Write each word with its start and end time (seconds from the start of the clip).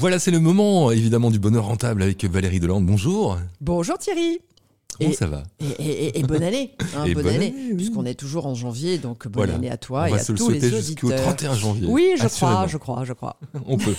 Voilà, 0.00 0.18
c'est 0.18 0.30
le 0.30 0.40
moment 0.40 0.90
évidemment 0.90 1.30
du 1.30 1.38
bonheur 1.38 1.66
rentable 1.66 2.02
avec 2.02 2.24
Valérie 2.24 2.58
Delande. 2.58 2.86
Bonjour. 2.86 3.38
Bonjour 3.60 3.98
Thierry. 3.98 4.40
Comment 4.98 5.12
ça 5.12 5.26
va? 5.26 5.42
et, 5.60 5.66
et- 5.66 6.18
et 6.18 6.22
bonne 6.22 6.42
année, 6.42 6.74
hein, 6.96 7.04
Et 7.06 7.14
bonne, 7.14 7.24
bonne 7.24 7.34
année, 7.34 7.46
année, 7.48 7.66
oui. 7.70 7.74
puisqu'on 7.76 8.04
est 8.04 8.14
toujours 8.14 8.46
en 8.46 8.54
janvier, 8.54 8.98
donc 8.98 9.24
bonne 9.24 9.32
Voilà. 9.34 9.54
année 9.54 9.70
à 9.70 9.76
toi 9.78 10.02
On 10.02 10.06
et 10.06 10.10
va 10.10 10.16
à 10.16 10.18
se 10.18 10.32
le 10.32 10.38
tous 10.38 10.50
les 10.50 10.60
souhaiter 10.60 10.76
jusqu'au 10.76 11.06
auditeurs. 11.08 11.26
31 11.36 11.54
janvier. 11.54 11.86
Oui, 11.88 12.12
je 12.18 12.24
Assurément. 12.24 12.56
crois, 12.56 12.66
je 12.68 12.76
crois, 12.76 13.04
je 13.04 13.12
crois. 13.14 13.36
On 13.66 13.78
peut. 13.78 13.94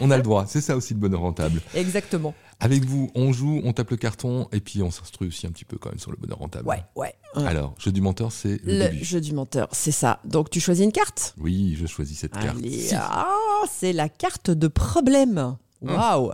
On 0.00 0.10
a 0.10 0.16
le 0.16 0.22
droit. 0.22 0.44
C'est 0.46 0.60
ça 0.60 0.76
aussi 0.76 0.94
le 0.94 1.00
bonheur 1.00 1.20
rentable. 1.20 1.60
Exactement. 1.74 2.34
Avec 2.58 2.86
vous, 2.86 3.10
on 3.14 3.34
joue, 3.34 3.60
on 3.64 3.72
tape 3.74 3.90
le 3.90 3.96
carton 3.98 4.48
et 4.50 4.60
puis 4.60 4.82
on 4.82 4.90
s'instruit 4.90 5.28
aussi 5.28 5.46
un 5.46 5.50
petit 5.50 5.66
peu 5.66 5.76
quand 5.76 5.90
même 5.90 5.98
sur 5.98 6.10
le 6.10 6.16
bonheur 6.16 6.38
rentable. 6.38 6.66
Ouais, 6.66 6.82
ouais. 6.96 7.14
Alors, 7.34 7.74
jeu 7.78 7.92
du 7.92 8.00
menteur, 8.00 8.32
c'est 8.32 8.58
le, 8.64 8.78
Le 8.78 8.88
début. 8.88 9.04
jeu 9.04 9.20
du 9.20 9.34
menteur, 9.34 9.68
c'est 9.72 9.90
ça. 9.92 10.20
Donc 10.24 10.48
tu 10.48 10.58
choisis 10.58 10.82
une 10.84 10.92
carte? 10.92 11.34
Oui, 11.38 11.76
je 11.78 11.86
choisis 11.86 12.18
cette 12.18 12.32
carte. 12.32 12.56
Allez, 12.56 12.88
ah, 12.94 13.28
c'est 13.70 13.92
la 13.92 14.08
carte 14.08 14.50
de 14.50 14.68
problème. 14.68 15.56
Waouh 15.82 16.32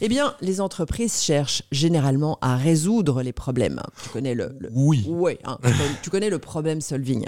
Eh 0.00 0.08
bien, 0.08 0.34
les 0.40 0.60
entreprises 0.60 1.20
cherchent 1.20 1.62
généralement 1.72 2.38
à 2.40 2.56
résoudre 2.56 3.22
les 3.22 3.32
problèmes. 3.32 3.80
Tu 4.02 4.08
connais 4.10 4.34
le, 4.34 4.56
le- 4.60 4.68
Oui. 4.72 5.04
Ouais, 5.08 5.38
hein, 5.44 5.58
tu, 5.62 5.70
connais, 5.72 5.90
tu 6.02 6.10
connais 6.10 6.30
le 6.30 6.38
problem 6.38 6.80
solving 6.80 7.26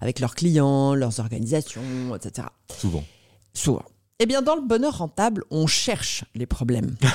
avec 0.00 0.20
leurs 0.20 0.34
clients, 0.34 0.94
leurs 0.94 1.20
organisations, 1.20 2.16
etc. 2.16 2.48
Souvent. 2.76 3.04
Souvent. 3.52 3.82
Eh 4.18 4.26
bien, 4.26 4.40
dans 4.40 4.56
le 4.56 4.62
bonheur 4.62 4.98
rentable, 4.98 5.44
on 5.50 5.66
cherche 5.66 6.24
les 6.34 6.46
problèmes. 6.46 6.94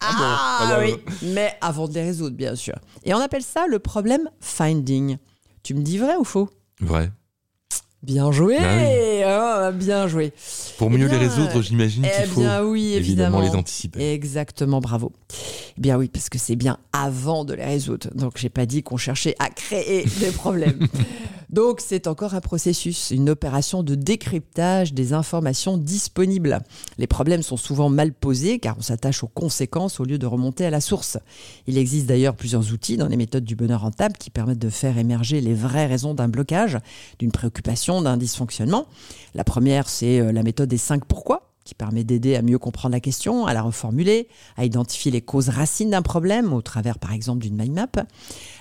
Ah 0.00 0.12
bon 0.12 0.24
Ah 0.24 0.66
bah, 0.68 0.78
oui, 0.84 0.94
mais 1.34 1.56
avant 1.60 1.88
de 1.88 1.94
les 1.94 2.04
résoudre, 2.04 2.36
bien 2.36 2.54
sûr. 2.54 2.76
Et 3.02 3.14
on 3.14 3.18
appelle 3.18 3.42
ça 3.42 3.66
le 3.66 3.80
problème 3.80 4.30
finding. 4.38 5.16
Tu 5.64 5.74
me 5.74 5.80
dis 5.82 5.98
vrai 5.98 6.14
ou 6.14 6.22
faux? 6.22 6.48
Vrai. 6.80 7.10
Bien 8.02 8.30
joué, 8.30 8.56
Ah 8.60 9.70
Oh, 9.70 9.72
bien 9.72 10.06
joué. 10.06 10.32
Pour 10.78 10.88
Eh 10.92 10.96
mieux 10.98 11.08
les 11.08 11.16
résoudre, 11.16 11.60
j'imagine 11.62 12.04
Eh 12.06 12.22
qu'il 12.22 12.30
faut 12.30 12.40
bien 12.40 12.62
oui, 12.64 12.94
évidemment 12.94 13.38
évidemment. 13.38 13.40
les 13.40 13.58
anticiper. 13.58 14.12
Exactement, 14.12 14.80
bravo. 14.80 15.12
Eh 15.76 15.80
bien 15.80 15.98
oui, 15.98 16.08
parce 16.08 16.28
que 16.28 16.38
c'est 16.38 16.54
bien 16.56 16.78
avant 16.92 17.44
de 17.44 17.54
les 17.54 17.64
résoudre. 17.64 18.08
Donc 18.14 18.34
j'ai 18.36 18.50
pas 18.50 18.66
dit 18.66 18.82
qu'on 18.84 18.96
cherchait 18.96 19.34
à 19.40 19.50
créer 19.50 20.04
des 20.20 20.30
problèmes. 20.30 20.86
Donc 21.50 21.80
c'est 21.80 22.06
encore 22.06 22.34
un 22.34 22.40
processus, 22.40 23.10
une 23.10 23.30
opération 23.30 23.82
de 23.82 23.94
décryptage 23.94 24.92
des 24.92 25.14
informations 25.14 25.78
disponibles. 25.78 26.60
Les 26.98 27.06
problèmes 27.06 27.42
sont 27.42 27.56
souvent 27.56 27.88
mal 27.88 28.12
posés 28.12 28.58
car 28.58 28.76
on 28.78 28.82
s'attache 28.82 29.24
aux 29.24 29.28
conséquences 29.28 29.98
au 29.98 30.04
lieu 30.04 30.18
de 30.18 30.26
remonter 30.26 30.66
à 30.66 30.70
la 30.70 30.80
source. 30.80 31.18
Il 31.66 31.78
existe 31.78 32.06
d'ailleurs 32.06 32.36
plusieurs 32.36 32.72
outils 32.72 32.98
dans 32.98 33.08
les 33.08 33.16
méthodes 33.16 33.44
du 33.44 33.56
bonheur 33.56 33.80
rentable 33.80 34.16
qui 34.18 34.28
permettent 34.28 34.58
de 34.58 34.70
faire 34.70 34.98
émerger 34.98 35.40
les 35.40 35.54
vraies 35.54 35.86
raisons 35.86 36.12
d'un 36.12 36.28
blocage, 36.28 36.78
d'une 37.18 37.32
préoccupation, 37.32 38.02
d'un 38.02 38.18
dysfonctionnement. 38.18 38.86
La 39.34 39.44
première, 39.44 39.88
c'est 39.88 40.20
euh, 40.20 40.32
la 40.32 40.42
méthode 40.42 40.68
des 40.68 40.78
5 40.78 41.04
pourquoi 41.06 41.37
qui 41.68 41.74
permet 41.74 42.02
d'aider 42.02 42.34
à 42.34 42.40
mieux 42.40 42.58
comprendre 42.58 42.94
la 42.94 43.00
question, 43.00 43.44
à 43.44 43.52
la 43.52 43.60
reformuler, 43.60 44.28
à 44.56 44.64
identifier 44.64 45.10
les 45.10 45.20
causes 45.20 45.50
racines 45.50 45.90
d'un 45.90 46.00
problème 46.00 46.54
au 46.54 46.62
travers 46.62 46.98
par 46.98 47.12
exemple 47.12 47.42
d'une 47.42 47.56
mind 47.56 47.74
map. 47.74 48.06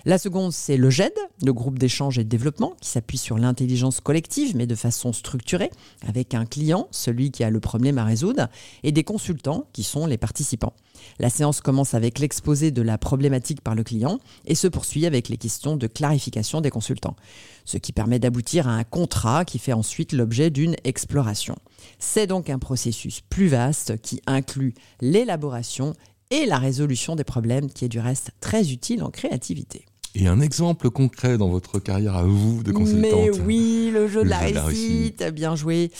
La 0.04 0.18
seconde, 0.18 0.52
c'est 0.52 0.76
le 0.76 0.90
GED, 0.90 1.14
le 1.42 1.54
groupe 1.54 1.80
d'échange 1.80 2.20
et 2.20 2.26
de 2.26 2.30
développement, 2.30 2.74
qui 2.82 2.90
s'appuie 2.90 3.18
sur 3.18 3.38
l'intelligence 3.38 4.02
collective, 4.02 4.58
mais 4.58 4.68
de 4.68 4.76
façon 4.76 5.14
structurée, 5.14 5.72
avec 6.06 6.34
un 6.34 6.46
client, 6.46 6.90
celui 6.92 7.32
qui 7.32 7.46
a 7.46 7.50
le 7.50 7.62
problème 7.62 7.98
à 7.98 8.04
résoudre, 8.04 8.50
et 8.84 8.92
des 8.92 9.06
consultants, 9.06 9.68
qui 9.72 9.84
sont 9.84 10.06
les 10.06 10.18
participants. 10.18 10.74
La 11.20 11.30
séance 11.30 11.62
commence 11.62 11.94
avec 11.94 12.20
l'exposé 12.20 12.72
de 12.72 12.82
la 12.82 12.98
problématique 12.98 13.62
par 13.62 13.76
le 13.76 13.84
client 13.84 14.20
et 14.46 14.56
se 14.56 14.68
poursuit 14.68 15.06
avec 15.06 15.30
les 15.30 15.38
questions 15.38 15.78
de 15.78 15.88
clarification 15.88 16.60
des 16.60 16.72
consultants, 16.72 17.16
ce 17.64 17.78
qui 17.78 17.94
permet 17.94 18.20
d'aboutir 18.20 18.68
à 18.68 18.72
un 18.72 18.84
contrat 18.84 19.46
qui 19.46 19.60
fait 19.60 19.74
ensuite 19.74 20.12
l'objet 20.12 20.50
d'une 20.50 20.76
exploration. 20.84 21.56
C'est 22.00 22.28
donc 22.28 22.50
un 22.50 22.60
processus 22.60 22.97
plus 23.30 23.48
vaste 23.48 24.02
qui 24.02 24.22
inclut 24.28 24.74
l'élaboration 25.02 25.94
et 26.32 26.46
la 26.46 26.58
résolution 26.58 27.16
des 27.16 27.24
problèmes, 27.24 27.70
qui 27.70 27.86
est 27.86 27.90
du 27.90 28.00
reste 28.00 28.32
très 28.42 28.72
utile 28.72 29.04
en 29.04 29.10
créativité. 29.10 29.86
Et 30.16 30.28
un 30.28 30.42
exemple 30.42 30.90
concret 30.90 31.38
dans 31.38 31.50
votre 31.50 31.78
carrière 31.80 32.16
à 32.16 32.24
vous 32.24 32.64
de 32.64 32.72
consultante. 32.72 33.04
Mais 33.04 33.30
oui, 33.42 33.92
le 33.94 34.08
jeu 34.08 34.22
de 34.22 34.24
Le 34.24 34.30
la 34.30 34.48
jeu 34.48 34.50
de 34.50 34.56
la 34.56 34.64
réussite, 34.64 35.24
bien 35.32 35.56
joué. 35.56 35.92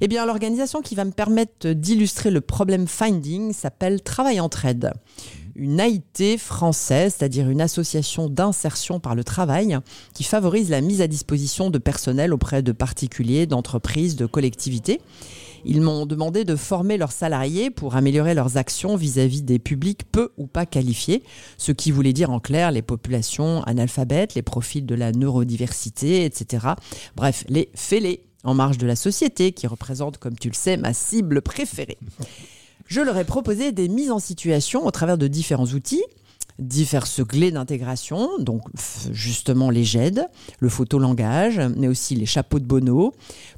Eh 0.00 0.06
bien, 0.06 0.26
l'organisation 0.26 0.80
qui 0.80 0.94
va 0.94 1.04
me 1.04 1.10
permettre 1.10 1.70
d'illustrer 1.70 2.30
le 2.30 2.40
problème 2.40 2.86
finding 2.86 3.52
s'appelle 3.52 4.00
Travail 4.02 4.38
Entraide. 4.38 4.92
Une 5.56 5.80
AIT 5.80 6.38
française, 6.38 7.16
c'est-à-dire 7.18 7.48
une 7.48 7.60
association 7.60 8.28
d'insertion 8.28 9.00
par 9.00 9.14
le 9.14 9.24
travail 9.24 9.78
qui 10.12 10.24
favorise 10.24 10.70
la 10.70 10.80
mise 10.80 11.00
à 11.00 11.06
disposition 11.08 11.70
de 11.70 11.78
personnel 11.78 12.32
auprès 12.32 12.62
de 12.62 12.72
particuliers, 12.72 13.46
d'entreprises, 13.46 14.14
de 14.14 14.26
collectivités. 14.26 15.00
Ils 15.64 15.80
m'ont 15.80 16.06
demandé 16.06 16.44
de 16.44 16.56
former 16.56 16.96
leurs 16.96 17.12
salariés 17.12 17.70
pour 17.70 17.96
améliorer 17.96 18.34
leurs 18.34 18.56
actions 18.56 18.96
vis-à-vis 18.96 19.42
des 19.42 19.58
publics 19.58 20.02
peu 20.10 20.32
ou 20.36 20.46
pas 20.46 20.66
qualifiés, 20.66 21.22
ce 21.56 21.72
qui 21.72 21.90
voulait 21.90 22.12
dire 22.12 22.30
en 22.30 22.40
clair 22.40 22.70
les 22.70 22.82
populations 22.82 23.62
analphabètes, 23.64 24.34
les 24.34 24.42
profils 24.42 24.84
de 24.84 24.94
la 24.94 25.12
neurodiversité, 25.12 26.24
etc. 26.24 26.66
Bref, 27.16 27.44
les 27.48 27.70
fêlés 27.74 28.24
en 28.44 28.54
marge 28.54 28.78
de 28.78 28.86
la 28.86 28.96
société 28.96 29.52
qui 29.52 29.66
représentent, 29.66 30.18
comme 30.18 30.38
tu 30.38 30.48
le 30.48 30.54
sais, 30.54 30.76
ma 30.76 30.92
cible 30.92 31.40
préférée. 31.40 31.98
Je 32.86 33.00
leur 33.00 33.16
ai 33.16 33.24
proposé 33.24 33.72
des 33.72 33.88
mises 33.88 34.10
en 34.10 34.18
situation 34.18 34.86
au 34.86 34.90
travers 34.90 35.16
de 35.16 35.26
différents 35.26 35.66
outils, 35.66 36.04
diverses 36.58 37.22
clés 37.24 37.50
d'intégration, 37.50 38.38
donc 38.38 38.62
justement 39.10 39.70
les 39.70 39.84
GED, 39.84 40.26
le 40.60 40.68
photolangage, 40.68 41.60
mais 41.76 41.88
aussi 41.88 42.14
les 42.14 42.26
chapeaux 42.26 42.60
de 42.60 42.64
Bono, 42.64 43.12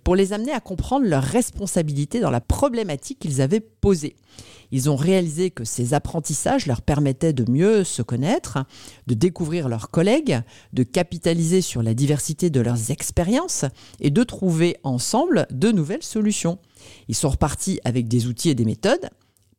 pour 0.04 0.16
les 0.16 0.32
amener 0.32 0.52
à 0.52 0.60
comprendre 0.60 1.06
leurs 1.06 1.22
responsabilités 1.22 2.20
dans 2.20 2.30
la 2.30 2.40
problématique 2.40 3.18
qu'ils 3.18 3.42
avaient 3.42 3.60
posée. 3.60 4.16
Ils 4.72 4.90
ont 4.90 4.96
réalisé 4.96 5.50
que 5.50 5.64
ces 5.64 5.94
apprentissages 5.94 6.66
leur 6.66 6.82
permettaient 6.82 7.32
de 7.32 7.50
mieux 7.50 7.84
se 7.84 8.02
connaître, 8.02 8.64
de 9.06 9.14
découvrir 9.14 9.68
leurs 9.68 9.90
collègues, 9.90 10.40
de 10.72 10.82
capitaliser 10.82 11.60
sur 11.60 11.82
la 11.82 11.94
diversité 11.94 12.50
de 12.50 12.60
leurs 12.60 12.90
expériences 12.90 13.64
et 14.00 14.10
de 14.10 14.22
trouver 14.24 14.76
ensemble 14.82 15.46
de 15.50 15.70
nouvelles 15.70 16.02
solutions. 16.02 16.58
Ils 17.08 17.14
sont 17.14 17.30
repartis 17.30 17.80
avec 17.84 18.08
des 18.08 18.26
outils 18.26 18.50
et 18.50 18.54
des 18.54 18.64
méthodes, 18.64 19.08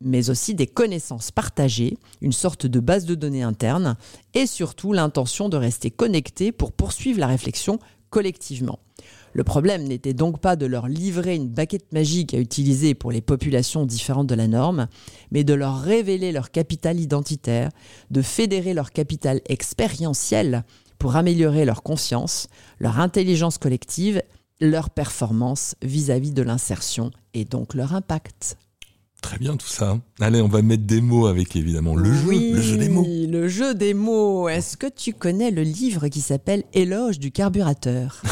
mais 0.01 0.29
aussi 0.29 0.53
des 0.53 0.67
connaissances 0.67 1.31
partagées, 1.31 1.97
une 2.21 2.31
sorte 2.31 2.65
de 2.65 2.79
base 2.79 3.05
de 3.05 3.15
données 3.15 3.43
interne 3.43 3.97
et 4.33 4.45
surtout 4.45 4.93
l'intention 4.93 5.49
de 5.49 5.57
rester 5.57 5.91
connectés 5.91 6.51
pour 6.51 6.71
poursuivre 6.71 7.19
la 7.19 7.27
réflexion 7.27 7.79
collectivement. 8.09 8.79
Le 9.33 9.43
problème 9.43 9.83
n'était 9.83 10.13
donc 10.13 10.39
pas 10.39 10.55
de 10.55 10.65
leur 10.65 10.87
livrer 10.87 11.35
une 11.35 11.49
baguette 11.49 11.91
magique 11.93 12.33
à 12.33 12.39
utiliser 12.39 12.95
pour 12.95 13.11
les 13.11 13.21
populations 13.21 13.85
différentes 13.85 14.27
de 14.27 14.35
la 14.35 14.47
norme, 14.47 14.87
mais 15.31 15.43
de 15.43 15.53
leur 15.53 15.81
révéler 15.81 16.31
leur 16.31 16.49
capital 16.51 16.99
identitaire, 16.99 17.69
de 18.09 18.21
fédérer 18.21 18.73
leur 18.73 18.91
capital 18.91 19.41
expérientiel 19.47 20.63
pour 20.97 21.15
améliorer 21.15 21.65
leur 21.65 21.83
conscience, 21.83 22.47
leur 22.79 22.99
intelligence 22.99 23.57
collective, 23.57 24.23
leur 24.59 24.89
performance 24.89 25.75
vis-à-vis 25.83 26.31
de 26.31 26.41
l'insertion 26.41 27.11
et 27.33 27.45
donc 27.45 27.75
leur 27.75 27.93
impact. 27.93 28.57
Très 29.27 29.37
bien 29.39 29.57
tout 29.57 29.67
ça. 29.67 29.97
Allez, 30.21 30.41
on 30.41 30.47
va 30.47 30.61
mettre 30.61 30.83
des 30.83 31.01
mots 31.01 31.27
avec 31.27 31.55
évidemment 31.55 31.95
le 31.95 32.13
jeu, 32.13 32.31
le 32.31 32.61
jeu 32.61 32.77
des 32.77 32.89
mots. 32.89 33.05
Le 33.07 33.47
jeu 33.47 33.73
des 33.75 33.93
mots. 33.93 34.47
Est-ce 34.47 34.77
que 34.77 34.87
tu 34.87 35.13
connais 35.13 35.51
le 35.51 35.63
livre 35.63 36.07
qui 36.07 36.21
s'appelle 36.21 36.63
Éloge 36.73 37.19
du 37.19 37.31
carburateur 37.31 38.21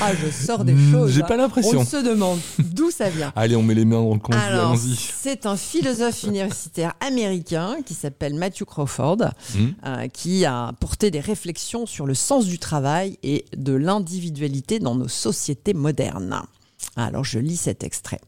Ah, 0.00 0.12
je 0.14 0.30
sors 0.30 0.64
des 0.64 0.72
Hmm, 0.72 0.90
choses. 0.92 1.12
j'ai 1.12 1.22
pas 1.22 1.36
l'impression. 1.36 1.80
On 1.80 1.84
se 1.84 1.98
demande 2.04 2.38
d'où 2.58 2.90
ça 2.90 3.08
vient. 3.08 3.32
Allez, 3.36 3.54
on 3.54 3.62
met 3.62 3.74
les 3.74 3.84
mains 3.84 4.02
dans 4.02 4.14
le 4.14 4.36
Alors, 4.36 4.70
allons-y. 4.72 4.96
c'est 4.96 5.46
un 5.46 5.56
philosophe 5.56 6.24
universitaire 6.24 6.94
américain 7.00 7.76
qui 7.86 7.94
s'appelle 7.94 8.34
Matthew 8.34 8.64
Crawford, 8.64 9.18
Hmm. 9.54 9.66
euh, 9.86 10.08
qui 10.08 10.44
a 10.44 10.72
porté 10.80 11.10
des 11.10 11.20
réflexions 11.20 11.86
sur 11.86 12.04
le 12.06 12.14
sens 12.14 12.46
du 12.46 12.58
travail 12.58 13.18
et 13.22 13.44
de 13.56 13.72
l'individualité 13.74 14.80
dans 14.80 14.96
nos 14.96 15.08
sociétés 15.08 15.74
modernes. 15.74 16.42
Alors, 16.96 17.24
je 17.24 17.38
lis 17.38 17.56
cet 17.56 17.84
extrait. 17.84 18.20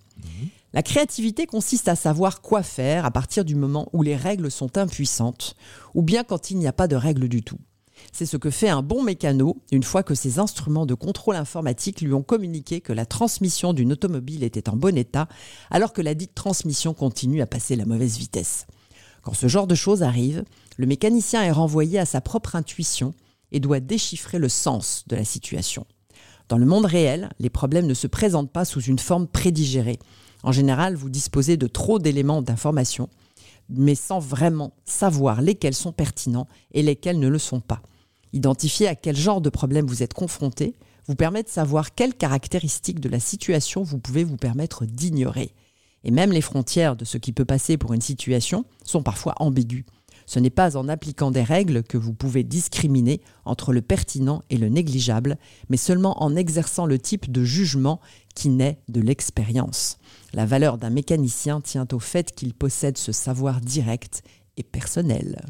La 0.76 0.82
créativité 0.82 1.46
consiste 1.46 1.88
à 1.88 1.96
savoir 1.96 2.42
quoi 2.42 2.62
faire 2.62 3.06
à 3.06 3.10
partir 3.10 3.46
du 3.46 3.54
moment 3.54 3.88
où 3.94 4.02
les 4.02 4.14
règles 4.14 4.50
sont 4.50 4.76
impuissantes, 4.76 5.54
ou 5.94 6.02
bien 6.02 6.22
quand 6.22 6.50
il 6.50 6.58
n'y 6.58 6.66
a 6.66 6.72
pas 6.74 6.86
de 6.86 6.96
règles 6.96 7.30
du 7.30 7.42
tout. 7.42 7.56
C'est 8.12 8.26
ce 8.26 8.36
que 8.36 8.50
fait 8.50 8.68
un 8.68 8.82
bon 8.82 9.02
mécano 9.02 9.56
une 9.72 9.82
fois 9.82 10.02
que 10.02 10.14
ses 10.14 10.38
instruments 10.38 10.84
de 10.84 10.92
contrôle 10.92 11.36
informatique 11.36 12.02
lui 12.02 12.12
ont 12.12 12.22
communiqué 12.22 12.82
que 12.82 12.92
la 12.92 13.06
transmission 13.06 13.72
d'une 13.72 13.92
automobile 13.92 14.44
était 14.44 14.68
en 14.68 14.76
bon 14.76 14.98
état, 14.98 15.28
alors 15.70 15.94
que 15.94 16.02
la 16.02 16.12
dite 16.12 16.34
transmission 16.34 16.92
continue 16.92 17.40
à 17.40 17.46
passer 17.46 17.74
la 17.74 17.86
mauvaise 17.86 18.18
vitesse. 18.18 18.66
Quand 19.22 19.32
ce 19.32 19.48
genre 19.48 19.66
de 19.66 19.74
choses 19.74 20.02
arrive, 20.02 20.44
le 20.76 20.86
mécanicien 20.86 21.42
est 21.42 21.52
renvoyé 21.52 21.98
à 21.98 22.04
sa 22.04 22.20
propre 22.20 22.54
intuition 22.54 23.14
et 23.50 23.60
doit 23.60 23.80
déchiffrer 23.80 24.38
le 24.38 24.50
sens 24.50 25.04
de 25.06 25.16
la 25.16 25.24
situation. 25.24 25.86
Dans 26.50 26.58
le 26.58 26.66
monde 26.66 26.84
réel, 26.84 27.30
les 27.38 27.48
problèmes 27.50 27.86
ne 27.86 27.94
se 27.94 28.06
présentent 28.06 28.52
pas 28.52 28.66
sous 28.66 28.82
une 28.82 28.98
forme 28.98 29.26
prédigérée. 29.26 29.98
En 30.46 30.52
général, 30.52 30.94
vous 30.94 31.10
disposez 31.10 31.56
de 31.56 31.66
trop 31.66 31.98
d'éléments 31.98 32.40
d'information, 32.40 33.08
mais 33.68 33.96
sans 33.96 34.20
vraiment 34.20 34.74
savoir 34.84 35.42
lesquels 35.42 35.74
sont 35.74 35.90
pertinents 35.90 36.46
et 36.70 36.84
lesquels 36.84 37.18
ne 37.18 37.26
le 37.26 37.40
sont 37.40 37.58
pas. 37.58 37.82
Identifier 38.32 38.86
à 38.86 38.94
quel 38.94 39.16
genre 39.16 39.40
de 39.40 39.50
problème 39.50 39.86
vous 39.86 40.04
êtes 40.04 40.14
confronté 40.14 40.76
vous 41.08 41.16
permet 41.16 41.42
de 41.42 41.48
savoir 41.48 41.96
quelles 41.96 42.14
caractéristiques 42.14 43.00
de 43.00 43.08
la 43.08 43.18
situation 43.18 43.82
vous 43.82 43.98
pouvez 43.98 44.22
vous 44.22 44.36
permettre 44.36 44.86
d'ignorer. 44.86 45.52
Et 46.04 46.12
même 46.12 46.30
les 46.30 46.40
frontières 46.40 46.94
de 46.94 47.04
ce 47.04 47.18
qui 47.18 47.32
peut 47.32 47.44
passer 47.44 47.76
pour 47.76 47.92
une 47.92 48.00
situation 48.00 48.64
sont 48.84 49.02
parfois 49.02 49.34
ambiguës. 49.40 49.84
Ce 50.26 50.38
n'est 50.38 50.50
pas 50.50 50.76
en 50.76 50.88
appliquant 50.88 51.32
des 51.32 51.42
règles 51.42 51.82
que 51.82 51.96
vous 51.96 52.12
pouvez 52.12 52.44
discriminer 52.44 53.20
entre 53.44 53.72
le 53.72 53.82
pertinent 53.82 54.42
et 54.50 54.58
le 54.58 54.68
négligeable, 54.68 55.38
mais 55.70 55.76
seulement 55.76 56.22
en 56.22 56.36
exerçant 56.36 56.86
le 56.86 57.00
type 57.00 57.32
de 57.32 57.42
jugement 57.42 58.00
qui 58.36 58.50
naît 58.50 58.78
de 58.88 59.00
l'expérience. 59.00 59.98
La 60.32 60.46
valeur 60.46 60.78
d'un 60.78 60.90
mécanicien 60.90 61.60
tient 61.60 61.88
au 61.92 61.98
fait 61.98 62.32
qu'il 62.32 62.54
possède 62.54 62.98
ce 62.98 63.10
savoir 63.10 63.60
direct 63.60 64.22
et 64.56 64.62
personnel. 64.62 65.44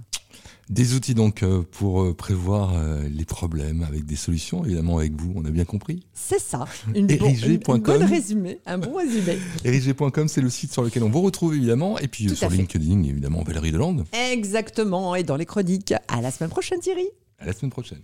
Des 0.68 0.94
outils 0.94 1.14
donc 1.14 1.42
euh, 1.42 1.62
pour 1.62 2.02
euh, 2.02 2.14
prévoir 2.14 2.74
euh, 2.74 3.08
les 3.08 3.24
problèmes 3.24 3.82
avec 3.84 4.04
des 4.04 4.16
solutions, 4.16 4.64
évidemment 4.64 4.98
avec 4.98 5.12
vous, 5.12 5.32
on 5.36 5.44
a 5.44 5.50
bien 5.50 5.64
compris. 5.64 6.04
C'est 6.12 6.40
ça, 6.40 6.64
une, 6.92 7.06
bon, 7.06 7.32
une, 7.76 7.82
bonne 7.82 8.02
résumé, 8.02 8.58
un 8.66 8.78
bon 8.78 8.96
résumé. 8.96 9.38
Erigé.com, 9.64 10.26
c'est 10.26 10.40
le 10.40 10.50
site 10.50 10.72
sur 10.72 10.82
lequel 10.82 11.04
on 11.04 11.10
vous 11.10 11.20
retrouve 11.20 11.54
évidemment, 11.54 11.98
et 11.98 12.08
puis 12.08 12.34
sur 12.34 12.50
LinkedIn, 12.50 13.04
évidemment, 13.04 13.44
Valérie 13.44 13.70
Delande. 13.70 14.04
Exactement, 14.32 15.14
et 15.14 15.22
dans 15.22 15.36
les 15.36 15.46
chroniques. 15.46 15.94
À 16.08 16.20
la 16.20 16.32
semaine 16.32 16.50
prochaine 16.50 16.80
Thierry. 16.80 17.06
À 17.38 17.46
la 17.46 17.52
semaine 17.52 17.70
prochaine. 17.70 18.00